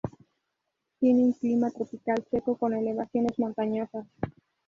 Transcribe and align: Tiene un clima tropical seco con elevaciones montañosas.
Tiene 0.99 1.25
un 1.25 1.33
clima 1.33 1.69
tropical 1.69 2.25
seco 2.31 2.57
con 2.57 2.73
elevaciones 2.73 3.37
montañosas. 3.37 4.07